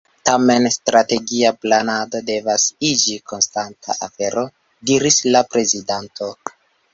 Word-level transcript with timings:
Tamen 0.27 0.63
strategia 0.75 1.51
planado 1.65 2.21
devas 2.29 2.65
iĝi 2.93 3.19
konstanta 3.33 3.97
afero, 4.07 4.47
diris 4.93 5.21
la 5.37 5.45
prezidanto. 5.53 6.33